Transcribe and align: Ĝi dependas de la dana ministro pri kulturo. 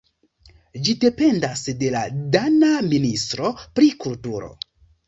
Ĝi 0.87 0.95
dependas 1.03 1.63
de 1.83 1.93
la 1.99 2.03
dana 2.39 2.73
ministro 2.89 3.57
pri 3.79 3.97
kulturo. 4.07 4.53